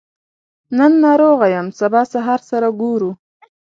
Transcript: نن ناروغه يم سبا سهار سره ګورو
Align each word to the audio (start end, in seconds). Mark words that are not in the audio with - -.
نن 0.77 0.91
ناروغه 1.03 1.47
يم 1.55 1.67
سبا 1.79 2.01
سهار 2.13 2.39
سره 2.49 2.67
ګورو 2.81 3.11